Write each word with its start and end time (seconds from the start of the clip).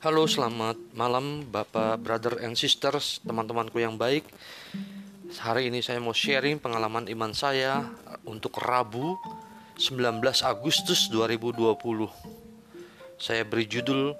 Halo, 0.00 0.24
selamat 0.24 0.96
malam 0.96 1.44
Bapak, 1.44 2.00
Brother 2.00 2.40
and 2.40 2.56
Sisters, 2.56 3.20
teman-temanku 3.20 3.84
yang 3.84 4.00
baik. 4.00 4.24
Hari 5.44 5.68
ini 5.68 5.84
saya 5.84 6.00
mau 6.00 6.16
sharing 6.16 6.56
pengalaman 6.56 7.04
iman 7.12 7.36
saya 7.36 7.84
untuk 8.24 8.64
Rabu 8.64 9.20
19 9.76 10.24
Agustus 10.40 11.12
2020. 11.12 12.08
Saya 13.20 13.44
beri 13.44 13.68
judul 13.68 14.16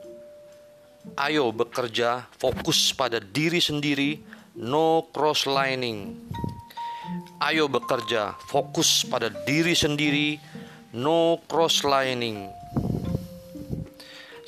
Ayo 1.16 1.48
bekerja 1.48 2.28
fokus 2.36 2.92
pada 2.92 3.16
diri 3.16 3.64
sendiri, 3.64 4.20
no 4.60 5.08
cross 5.16 5.48
lining. 5.48 6.12
Ayo 7.40 7.72
bekerja 7.72 8.36
fokus 8.52 9.08
pada 9.08 9.32
diri 9.48 9.72
sendiri, 9.72 10.36
no 10.92 11.40
cross 11.48 11.88
lining. 11.88 12.59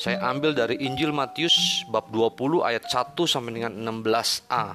Saya 0.02 0.18
ambil 0.34 0.50
dari 0.50 0.82
Injil 0.82 1.14
Matius 1.14 1.86
bab 1.86 2.10
20 2.10 2.66
ayat 2.66 2.90
1 2.90 3.14
sampai 3.22 3.54
dengan 3.54 3.70
16a. 3.70 4.74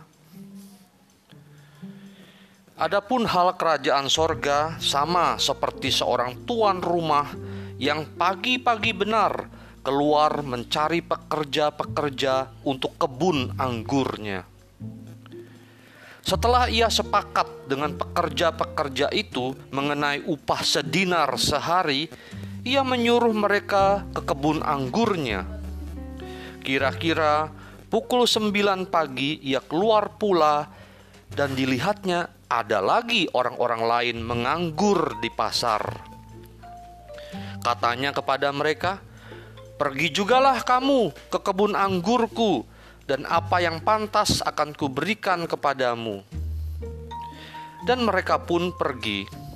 Adapun 2.79 3.27
hal 3.27 3.59
kerajaan 3.59 4.07
sorga 4.07 4.79
sama 4.79 5.35
seperti 5.35 5.91
seorang 5.91 6.47
tuan 6.47 6.79
rumah 6.79 7.27
yang 7.75 8.07
pagi-pagi 8.15 8.95
benar 8.95 9.51
keluar 9.83 10.47
mencari 10.47 11.03
pekerja-pekerja 11.03 12.63
untuk 12.63 12.95
kebun 12.95 13.51
anggurnya. 13.59 14.47
Setelah 16.23 16.71
ia 16.71 16.87
sepakat 16.87 17.67
dengan 17.67 17.99
pekerja-pekerja 17.99 19.11
itu 19.11 19.51
mengenai 19.75 20.23
upah 20.23 20.63
sedinar 20.63 21.35
sehari, 21.35 22.07
ia 22.67 22.83
menyuruh 22.83 23.31
mereka 23.31 24.03
ke 24.11 24.27
kebun 24.27 24.59
anggurnya. 24.59 25.47
Kira-kira 26.59 27.47
pukul 27.87 28.27
sembilan 28.27 28.91
pagi 28.91 29.39
ia 29.39 29.63
keluar 29.63 30.19
pula 30.19 30.67
dan 31.31 31.55
dilihatnya 31.55 32.51
ada 32.51 32.83
lagi 32.83 33.31
orang-orang 33.31 33.83
lain 33.87 34.17
menganggur 34.19 35.15
di 35.23 35.31
pasar. 35.31 35.79
Katanya 37.63 38.11
kepada 38.11 38.51
mereka, 38.51 38.99
"Pergi 39.79 40.11
jugalah 40.11 40.59
kamu 40.59 41.31
ke 41.31 41.39
kebun 41.39 41.71
anggurku, 41.71 42.67
dan 43.07 43.23
apa 43.27 43.63
yang 43.63 43.79
pantas 43.79 44.43
akan 44.43 44.75
kuberikan 44.75 45.47
kepadamu." 45.47 46.19
Dan 47.87 48.03
mereka 48.03 48.43
pun 48.43 48.75
pergi. 48.75 49.46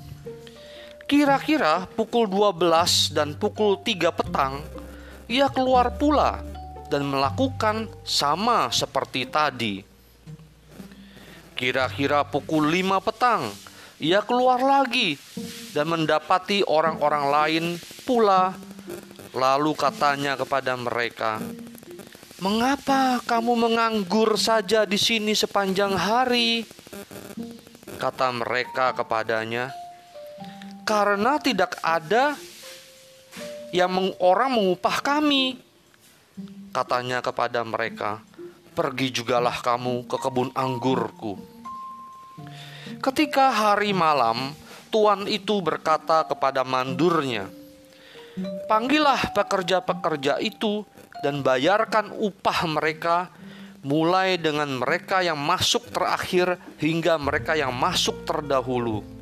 Kira-kira 1.12 1.92
pukul 1.92 2.24
12 2.24 3.12
dan 3.12 3.36
pukul 3.36 3.84
3 3.84 4.16
petang, 4.16 4.64
ia 5.28 5.52
keluar 5.52 6.00
pula 6.00 6.40
dan 6.88 7.04
melakukan 7.04 7.92
sama 8.08 8.72
seperti 8.72 9.28
tadi. 9.28 9.84
Kira-kira 11.52 12.24
pukul 12.24 12.72
5 12.72 13.04
petang, 13.04 13.52
ia 14.00 14.24
keluar 14.24 14.64
lagi 14.64 15.20
dan 15.76 15.92
mendapati 15.92 16.64
orang-orang 16.64 17.26
lain 17.28 17.66
pula. 18.08 18.56
Lalu 19.36 19.76
katanya 19.76 20.40
kepada 20.40 20.80
mereka, 20.80 21.44
"Mengapa 22.40 23.20
kamu 23.28 23.60
menganggur 23.60 24.40
saja 24.40 24.88
di 24.88 24.96
sini 24.96 25.36
sepanjang 25.36 25.92
hari?" 25.92 26.64
Kata 28.00 28.32
mereka 28.32 28.96
kepadanya, 28.96 29.81
karena 30.84 31.38
tidak 31.38 31.78
ada 31.82 32.36
yang 33.72 33.92
meng, 33.92 34.10
orang 34.20 34.52
mengupah 34.52 35.00
kami. 35.00 35.60
Katanya 36.72 37.20
kepada 37.20 37.64
mereka, 37.64 38.24
"Pergi 38.76 39.12
jugalah 39.12 39.60
kamu 39.60 40.08
ke 40.08 40.18
kebun 40.20 40.50
anggurku." 40.56 41.40
Ketika 43.02 43.52
hari 43.52 43.92
malam, 43.96 44.56
tuan 44.92 45.28
itu 45.28 45.60
berkata 45.60 46.24
kepada 46.28 46.64
mandurnya, 46.64 47.48
"Panggillah 48.68 49.36
pekerja-pekerja 49.36 50.40
itu 50.44 50.84
dan 51.24 51.44
bayarkan 51.44 52.12
upah 52.16 52.60
mereka." 52.68 53.18
mulai 53.82 54.38
dengan 54.38 54.70
mereka 54.78 55.26
yang 55.26 55.42
masuk 55.42 55.90
terakhir 55.90 56.62
hingga 56.78 57.18
mereka 57.18 57.58
yang 57.58 57.74
masuk 57.74 58.30
terdahulu. 58.30 59.21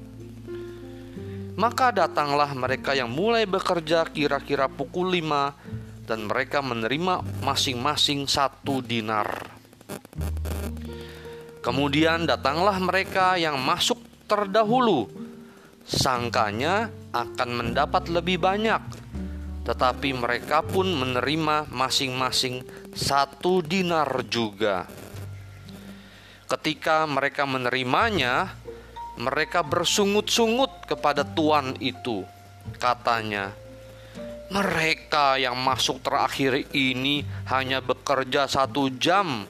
Maka 1.59 1.92
datanglah 1.92 2.56
mereka 2.56 2.96
yang 2.96 3.12
mulai 3.12 3.44
bekerja 3.44 4.08
kira-kira 4.08 4.72
pukul 4.72 5.12
lima 5.12 5.52
dan 6.08 6.24
mereka 6.24 6.64
menerima 6.64 7.44
masing-masing 7.44 8.31
satu 8.31 8.80
dinar. 8.80 9.28
Kemudian 11.59 12.24
datanglah 12.24 12.80
mereka 12.80 13.36
yang 13.36 13.59
masuk 13.59 14.00
terdahulu. 14.24 15.12
Sangkanya 15.84 16.88
akan 17.12 17.50
mendapat 17.52 18.08
lebih 18.08 18.40
banyak, 18.40 18.80
tetapi 19.68 20.16
mereka 20.16 20.64
pun 20.64 20.88
menerima 20.88 21.68
masing-masing 21.68 22.64
satu 22.96 23.59
dinar 23.59 24.08
juga. 24.31 24.88
Ketika 26.48 27.03
mereka 27.03 27.44
menerimanya, 27.44 28.56
mereka 29.19 29.59
bersungut-sungut 29.62 30.88
kepada 30.88 31.28
tuan 31.28 31.75
itu. 31.84 32.24
Katanya, 32.80 33.52
mereka 34.47 35.35
yang 35.35 35.59
masuk 35.59 36.00
terakhir 36.00 36.72
ini 36.72 37.28
hanya 37.52 37.84
bekerja 37.84 38.47
satu 38.47 38.88
jam, 38.96 39.44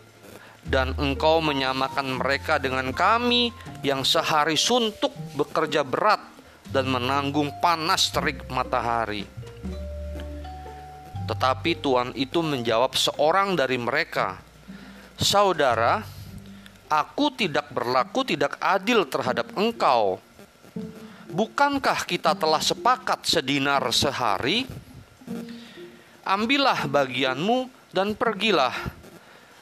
dan 0.65 0.97
engkau 0.97 1.39
menyamakan 1.39 2.17
mereka 2.17 2.57
dengan 2.57 2.89
kami 2.91 3.53
yang 3.85 4.01
sehari 4.01 4.57
suntuk 4.57 5.13
bekerja 5.37 5.85
berat 5.85 6.19
dan 6.69 6.89
menanggung 6.89 7.53
panas 7.61 8.09
terik 8.09 8.45
matahari. 8.49 9.23
Tetapi 11.29 11.71
tuan 11.77 12.09
itu 12.17 12.41
menjawab 12.41 12.97
seorang 12.97 13.53
dari 13.53 13.77
mereka, 13.77 14.41
"Saudara, 15.13 16.01
Aku 16.89 17.29
tidak 17.29 17.69
berlaku 17.69 18.25
tidak 18.25 18.57
adil 18.57 19.05
terhadap 19.05 19.53
engkau. 19.53 20.17
Bukankah 21.29 22.01
kita 22.09 22.33
telah 22.33 22.57
sepakat 22.57 23.29
sedinar 23.29 23.85
sehari? 23.93 24.65
Ambillah 26.25 26.89
bagianmu 26.89 27.69
dan 27.93 28.17
pergilah. 28.17 28.73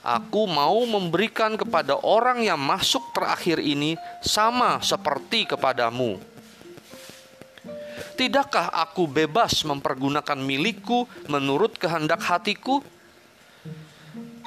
Aku 0.07 0.47
mau 0.47 0.79
memberikan 0.87 1.59
kepada 1.59 1.99
orang 1.99 2.47
yang 2.47 2.55
masuk 2.55 3.11
terakhir 3.11 3.59
ini 3.59 3.99
sama 4.23 4.79
seperti 4.79 5.43
kepadamu. 5.51 6.15
Tidakkah 8.15 8.71
aku 8.71 9.03
bebas 9.03 9.67
mempergunakan 9.67 10.39
milikku 10.39 11.03
menurut 11.27 11.75
kehendak 11.75 12.23
hatiku? 12.23 12.79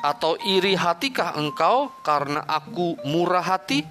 Atau 0.01 0.41
iri 0.41 0.73
hatikah 0.77 1.37
engkau 1.37 1.93
karena 2.01 2.41
aku 2.49 2.97
murah 3.05 3.45
hati? 3.45 3.85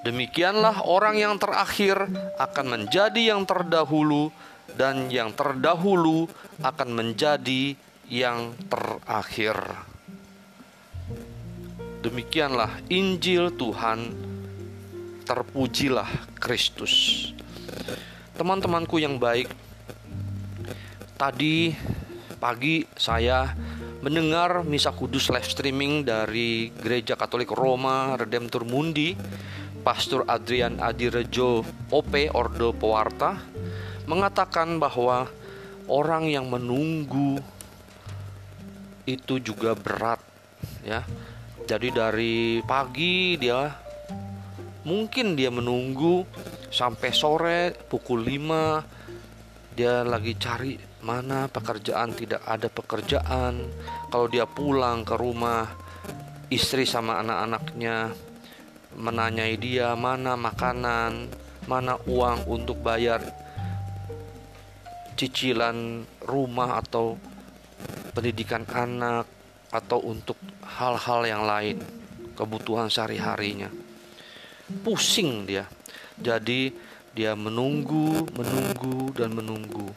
Demikianlah 0.00 0.88
orang 0.88 1.18
yang 1.20 1.34
terakhir 1.36 2.08
akan 2.40 2.66
menjadi 2.72 3.36
yang 3.36 3.44
terdahulu, 3.44 4.32
dan 4.78 5.10
yang 5.12 5.34
terdahulu 5.36 6.24
akan 6.62 6.88
menjadi 6.94 7.76
yang 8.08 8.56
terakhir. 8.70 9.60
Demikianlah 12.00 12.80
Injil 12.88 13.52
Tuhan, 13.52 14.16
terpujilah 15.28 16.08
Kristus. 16.40 17.28
Teman-temanku 18.40 18.96
yang 18.96 19.20
baik, 19.20 19.52
tadi 21.20 21.76
pagi 22.40 22.88
saya 22.96 23.52
mendengar 24.00 24.64
misa 24.64 24.96
kudus 24.96 25.28
live 25.28 25.44
streaming 25.44 26.08
dari 26.08 26.72
Gereja 26.72 27.20
Katolik 27.20 27.52
Roma 27.52 28.16
Redemptor 28.16 28.64
Mundi, 28.64 29.12
Pastor 29.84 30.24
Adrian 30.24 30.80
Adirejo 30.80 31.60
OP 31.92 32.32
Ordo 32.32 32.72
Pewarta 32.72 33.36
mengatakan 34.08 34.80
bahwa 34.80 35.28
orang 35.84 36.32
yang 36.32 36.48
menunggu 36.48 37.44
itu 39.04 39.36
juga 39.36 39.76
berat 39.76 40.20
ya. 40.80 41.04
Jadi 41.68 41.88
dari 41.92 42.64
pagi 42.64 43.36
dia 43.36 43.68
mungkin 44.88 45.36
dia 45.36 45.52
menunggu 45.52 46.24
sampai 46.72 47.12
sore 47.12 47.76
pukul 47.76 48.24
5 48.24 49.76
dia 49.76 50.02
lagi 50.02 50.34
cari 50.40 50.89
mana 51.00 51.48
pekerjaan 51.48 52.12
tidak 52.12 52.44
ada 52.44 52.68
pekerjaan 52.68 53.68
kalau 54.12 54.26
dia 54.28 54.44
pulang 54.44 55.04
ke 55.04 55.16
rumah 55.16 55.64
istri 56.52 56.84
sama 56.84 57.20
anak-anaknya 57.24 58.12
menanyai 58.96 59.56
dia 59.56 59.96
mana 59.96 60.36
makanan 60.36 61.30
mana 61.64 61.96
uang 62.04 62.44
untuk 62.50 62.80
bayar 62.84 63.20
cicilan 65.20 66.00
rumah 66.24 66.80
atau 66.80 67.20
pendidikan 68.16 68.64
anak 68.72 69.28
atau 69.70 70.02
untuk 70.02 70.34
hal-hal 70.64 71.20
yang 71.28 71.44
lain, 71.44 71.76
kebutuhan 72.34 72.88
sehari-harinya. 72.88 73.68
Pusing 74.82 75.44
dia. 75.44 75.68
Jadi 76.16 76.72
dia 77.12 77.36
menunggu, 77.36 78.26
menunggu 78.32 79.12
dan 79.14 79.36
menunggu. 79.36 79.92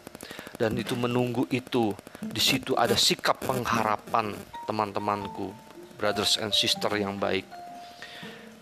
Dan 0.54 0.78
itu 0.78 0.94
menunggu 0.94 1.50
itu 1.50 1.98
di 2.22 2.42
situ 2.42 2.78
ada 2.78 2.94
sikap 2.94 3.42
pengharapan 3.42 4.38
teman-temanku, 4.70 5.50
brothers 5.98 6.38
and 6.38 6.54
sister 6.54 6.94
yang 6.96 7.18
baik. 7.18 7.46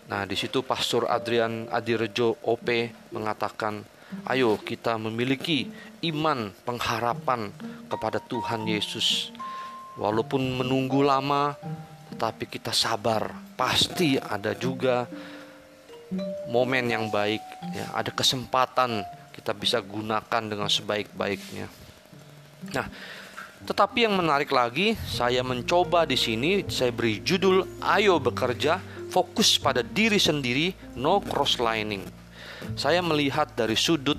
Nah, 0.08 0.24
di 0.28 0.36
situ 0.36 0.64
Pastor 0.64 1.08
Adrian 1.08 1.68
Adirejo 1.68 2.36
OP 2.44 2.68
mengatakan, 3.12 3.84
"Ayo 4.28 4.60
kita 4.60 4.96
memiliki 4.96 5.68
iman 6.02 6.50
pengharapan 6.66 7.54
kepada 7.86 8.18
Tuhan 8.18 8.66
Yesus. 8.66 9.30
Walaupun 10.00 10.40
menunggu 10.58 11.04
lama, 11.04 11.54
tetapi 12.12 12.48
kita 12.48 12.74
sabar. 12.74 13.32
Pasti 13.54 14.18
ada 14.18 14.56
juga 14.56 15.06
momen 16.48 16.88
yang 16.90 17.08
baik, 17.08 17.40
ya, 17.72 17.86
ada 17.96 18.10
kesempatan 18.12 19.04
kita 19.32 19.56
bisa 19.56 19.80
gunakan 19.80 20.42
dengan 20.44 20.68
sebaik-baiknya." 20.68 21.66
Nah, 22.70 22.86
tetapi 23.62 24.06
yang 24.06 24.18
menarik 24.18 24.50
lagi, 24.50 24.98
saya 25.06 25.42
mencoba 25.46 26.02
di 26.02 26.18
sini, 26.18 26.66
saya 26.66 26.90
beri 26.94 27.22
judul 27.22 27.82
"Ayo 27.82 28.18
bekerja, 28.22 28.78
fokus 29.10 29.58
pada 29.58 29.82
diri 29.82 30.18
sendiri, 30.18 30.74
no 30.98 31.18
cross 31.18 31.58
lining." 31.58 32.02
Saya 32.78 33.02
melihat 33.02 33.54
dari 33.58 33.74
sudut 33.74 34.18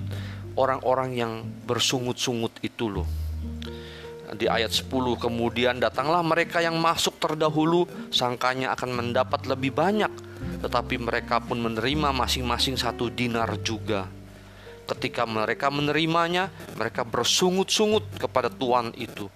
orang-orang 0.56 1.10
yang 1.16 1.32
bersungut-sungut 1.64 2.56
itu 2.64 2.88
loh. 2.88 3.08
Di 4.34 4.50
ayat 4.50 4.74
10 4.74 5.14
kemudian 5.20 5.78
datanglah 5.78 6.24
mereka 6.24 6.58
yang 6.58 6.80
masuk 6.80 7.20
terdahulu, 7.22 7.86
sangkanya 8.10 8.74
akan 8.74 8.90
mendapat 8.90 9.46
lebih 9.46 9.70
banyak, 9.70 10.10
tetapi 10.64 10.98
mereka 10.98 11.38
pun 11.38 11.60
menerima 11.60 12.10
masing-masing 12.10 12.74
satu 12.74 13.12
dinar 13.12 13.60
juga. 13.62 14.10
Ketika 14.84 15.24
mereka 15.24 15.72
menerimanya, 15.72 16.52
mereka 16.76 17.08
bersungut-sungut 17.08 18.20
kepada 18.20 18.52
Tuhan 18.52 18.92
itu. 18.96 19.32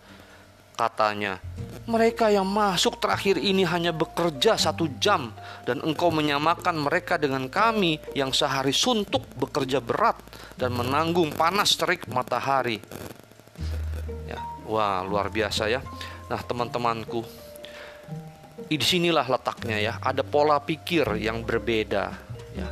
Katanya, 0.78 1.42
mereka 1.90 2.30
yang 2.30 2.46
masuk 2.46 3.02
terakhir 3.02 3.40
ini 3.40 3.66
hanya 3.66 3.90
bekerja 3.90 4.54
satu 4.54 4.86
jam, 5.02 5.34
dan 5.66 5.82
engkau 5.82 6.12
menyamakan 6.14 6.78
mereka 6.78 7.18
dengan 7.18 7.50
kami 7.50 7.98
yang 8.14 8.30
sehari 8.30 8.70
suntuk 8.70 9.26
bekerja 9.34 9.82
berat 9.82 10.20
dan 10.54 10.76
menanggung 10.76 11.34
panas 11.34 11.74
terik 11.74 12.06
matahari. 12.06 12.78
Ya, 14.30 14.38
wah 14.70 15.02
luar 15.02 15.32
biasa 15.32 15.66
ya. 15.66 15.82
Nah 16.30 16.38
teman-temanku, 16.44 17.26
di 18.68 18.76
sinilah 18.78 19.24
letaknya 19.26 19.80
ya. 19.80 19.92
Ada 19.98 20.22
pola 20.22 20.60
pikir 20.60 21.18
yang 21.18 21.42
berbeda. 21.42 22.12
Ya, 22.54 22.68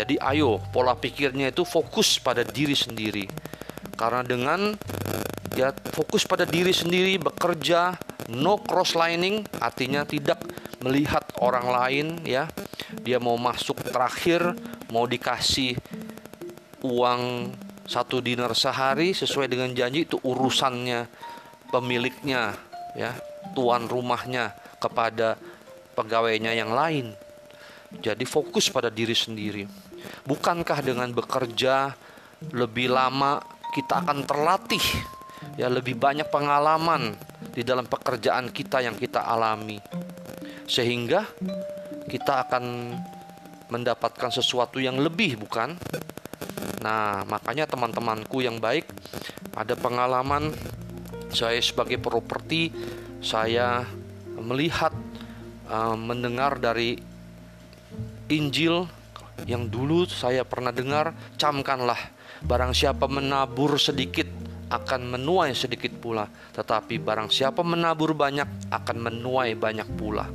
jadi 0.00 0.16
ayo 0.32 0.56
pola 0.72 0.96
pikirnya 0.96 1.52
itu 1.52 1.68
fokus 1.68 2.16
pada 2.16 2.40
diri 2.40 2.72
sendiri. 2.72 3.28
Karena 4.00 4.24
dengan 4.24 4.72
ya 5.52 5.76
fokus 5.92 6.24
pada 6.24 6.48
diri 6.48 6.72
sendiri 6.72 7.20
bekerja 7.20 8.00
no 8.32 8.56
cross 8.64 8.96
lining 8.96 9.44
artinya 9.60 10.08
tidak 10.08 10.40
melihat 10.80 11.20
orang 11.44 11.68
lain 11.68 12.06
ya. 12.24 12.48
Dia 13.04 13.20
mau 13.20 13.36
masuk 13.36 13.84
terakhir 13.84 14.56
mau 14.88 15.04
dikasih 15.04 15.76
uang 16.80 17.52
satu 17.84 18.24
dinar 18.24 18.56
sehari 18.56 19.12
sesuai 19.12 19.52
dengan 19.52 19.68
janji 19.76 20.08
itu 20.08 20.16
urusannya 20.24 21.04
pemiliknya 21.68 22.56
ya 22.96 23.12
tuan 23.52 23.84
rumahnya 23.84 24.56
kepada 24.80 25.36
pegawainya 25.92 26.56
yang 26.56 26.72
lain. 26.72 27.12
Jadi 28.00 28.22
fokus 28.22 28.70
pada 28.70 28.86
diri 28.88 29.12
sendiri. 29.18 29.89
Bukankah 30.26 30.78
dengan 30.84 31.10
bekerja 31.10 31.94
lebih 32.54 32.92
lama 32.92 33.40
kita 33.70 34.02
akan 34.02 34.24
terlatih 34.24 34.82
ya 35.56 35.68
lebih 35.68 35.96
banyak 35.96 36.28
pengalaman 36.28 37.16
di 37.52 37.64
dalam 37.64 37.88
pekerjaan 37.88 38.52
kita 38.52 38.84
yang 38.84 38.96
kita 38.96 39.24
alami? 39.24 39.80
Sehingga 40.70 41.26
kita 42.06 42.46
akan 42.46 42.94
mendapatkan 43.70 44.30
sesuatu 44.30 44.82
yang 44.82 44.98
lebih 44.98 45.38
bukan? 45.38 45.74
Nah 46.80 47.22
makanya 47.28 47.68
teman-temanku 47.70 48.42
yang 48.42 48.58
baik 48.58 48.88
ada 49.54 49.74
pengalaman 49.76 50.54
saya 51.30 51.58
sebagai 51.62 51.98
properti 52.02 52.74
saya 53.22 53.86
melihat 54.40 54.90
uh, 55.68 55.94
mendengar 55.94 56.58
dari 56.58 56.98
Injil 58.30 58.86
yang 59.48 59.68
dulu 59.70 60.04
saya 60.08 60.44
pernah 60.44 60.74
dengar, 60.74 61.14
camkanlah. 61.36 61.98
Barang 62.40 62.72
siapa 62.72 63.04
menabur 63.04 63.76
sedikit 63.76 64.26
akan 64.70 65.18
menuai 65.18 65.52
sedikit 65.52 65.92
pula, 65.98 66.24
tetapi 66.54 67.02
barang 67.02 67.28
siapa 67.28 67.60
menabur 67.60 68.14
banyak 68.14 68.70
akan 68.70 68.96
menuai 68.96 69.58
banyak 69.58 69.88
pula. 69.98 70.30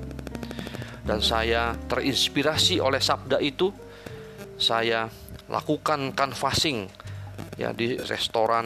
Dan 1.05 1.21
saya 1.21 1.77
terinspirasi 1.87 2.81
oleh 2.81 2.99
sabda 2.99 3.37
itu, 3.41 3.71
saya 4.59 5.07
lakukan 5.47 6.11
canvassing 6.17 6.89
ya 7.55 7.71
di 7.71 7.95
restoran 7.95 8.65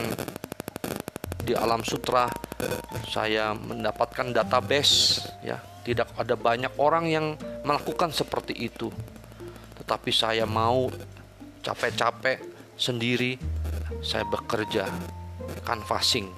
di 1.44 1.54
Alam 1.54 1.84
Sutra. 1.84 2.28
Saya 3.08 3.56
mendapatkan 3.56 4.36
database 4.36 5.24
ya. 5.44 5.60
Tidak 5.80 6.20
ada 6.20 6.36
banyak 6.36 6.76
orang 6.78 7.08
yang 7.08 7.34
melakukan 7.64 8.12
seperti 8.14 8.54
itu 8.54 8.92
tapi 9.84 10.12
saya 10.12 10.44
mau 10.48 10.90
capek-capek 11.64 12.38
sendiri. 12.80 13.40
Saya 14.00 14.24
bekerja 14.24 14.88
canvassing 15.66 16.30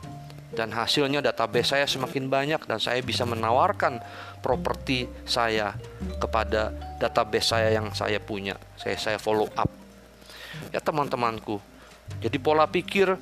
dan 0.51 0.71
hasilnya 0.71 1.23
database 1.23 1.75
saya 1.75 1.85
semakin 1.87 2.27
banyak 2.27 2.63
dan 2.63 2.79
saya 2.79 2.99
bisa 3.03 3.27
menawarkan 3.27 3.99
properti 4.43 5.07
saya 5.23 5.75
kepada 6.17 6.71
database 6.97 7.53
saya 7.55 7.69
yang 7.75 7.91
saya 7.93 8.17
punya. 8.23 8.55
Saya 8.79 8.97
saya 8.97 9.17
follow 9.21 9.51
up. 9.55 9.69
Ya 10.71 10.79
teman-temanku 10.79 11.59
jadi 12.19 12.37
pola 12.41 12.67
pikir 12.67 13.15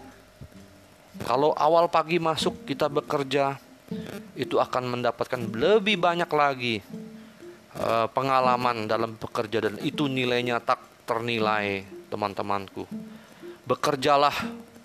kalau 1.28 1.54
awal 1.54 1.92
pagi 1.92 2.18
masuk 2.18 2.66
kita 2.66 2.90
bekerja 2.90 3.60
itu 4.34 4.58
akan 4.58 4.98
mendapatkan 4.98 5.38
lebih 5.54 6.00
banyak 6.00 6.30
lagi 6.32 6.82
uh, 7.80 8.08
pengalaman 8.12 8.86
dalam 8.86 9.16
bekerja 9.16 9.72
dan 9.72 9.76
itu 9.82 10.06
nilainya 10.12 10.60
tak 10.60 10.84
ternilai 11.08 11.88
teman-temanku. 12.12 12.86
Bekerjalah 13.66 14.34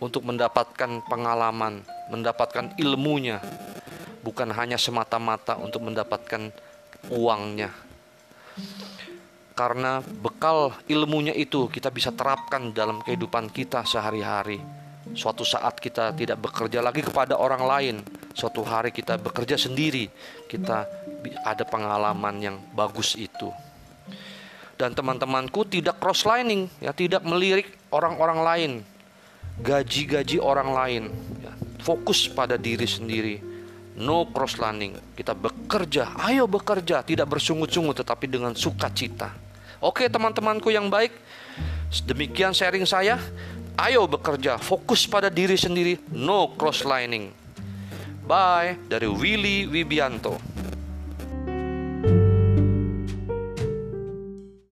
untuk 0.01 0.25
mendapatkan 0.25 1.05
pengalaman, 1.09 1.85
mendapatkan 2.09 2.73
ilmunya, 2.81 3.41
bukan 4.25 4.49
hanya 4.57 4.81
semata-mata 4.81 5.57
untuk 5.61 5.85
mendapatkan 5.85 6.53
uangnya. 7.13 7.73
Karena 9.55 10.03
bekal 10.03 10.75
ilmunya 10.91 11.31
itu 11.31 11.71
kita 11.71 11.89
bisa 11.95 12.11
terapkan 12.11 12.75
dalam 12.75 12.99
kehidupan 13.05 13.53
kita 13.55 13.87
sehari-hari. 13.87 14.59
Suatu 15.15 15.47
saat 15.47 15.79
kita 15.79 16.11
tidak 16.17 16.43
bekerja 16.43 16.83
lagi 16.83 17.05
kepada 17.07 17.39
orang 17.39 17.63
lain, 17.63 17.97
suatu 18.35 18.67
hari 18.67 18.91
kita 18.91 19.15
bekerja 19.17 19.55
sendiri, 19.55 20.11
kita 20.51 20.85
ada 21.47 21.65
pengalaman 21.65 22.35
yang 22.43 22.57
bagus 22.75 23.15
itu. 23.15 23.49
Dan 24.75 24.91
teman-temanku 24.91 25.63
tidak 25.71 26.03
cross 26.03 26.27
lining, 26.27 26.67
ya 26.83 26.91
tidak 26.91 27.23
melirik 27.23 27.79
orang-orang 27.95 28.41
lain, 28.43 28.73
gaji-gaji 29.63 30.43
orang 30.43 30.75
lain, 30.75 31.03
ya. 31.39 31.55
fokus 31.79 32.27
pada 32.27 32.59
diri 32.59 32.85
sendiri. 32.85 33.39
No 33.95 34.27
cross 34.27 34.59
lining, 34.59 34.99
kita 35.15 35.39
bekerja, 35.39 36.19
ayo 36.27 36.51
bekerja, 36.51 37.07
tidak 37.07 37.31
bersungut-sungut 37.31 38.03
tetapi 38.03 38.27
dengan 38.27 38.51
sukacita. 38.59 39.31
Oke 39.79 40.11
teman-temanku 40.11 40.75
yang 40.75 40.91
baik, 40.91 41.15
demikian 42.03 42.51
sharing 42.51 42.83
saya. 42.83 43.23
Ayo 43.79 44.11
bekerja, 44.11 44.59
fokus 44.59 45.07
pada 45.07 45.31
diri 45.31 45.55
sendiri, 45.55 46.03
no 46.11 46.51
cross 46.59 46.83
lining. 46.83 47.44
Bye 48.25 48.81
dari 48.89 49.05
Willy 49.05 49.69
Wibianto. 49.69 50.64